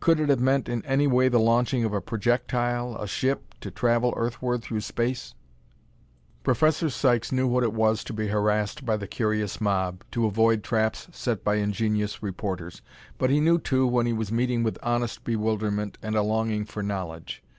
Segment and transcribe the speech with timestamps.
[0.00, 3.70] Could it have meant in any way the launching of a projectile a ship to
[3.70, 5.34] travel Earthward through space?"
[6.42, 10.64] Professor Sykes knew what it was to be harassed by the curious mob, to avoid
[10.64, 12.80] traps set by ingenious reporters,
[13.18, 16.82] but he knew, too, when he was meeting with honest bewilderment and a longing for
[16.82, 17.42] knowledge.